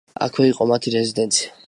[0.27, 1.57] აქვე იყო მათი რეზიდენცია.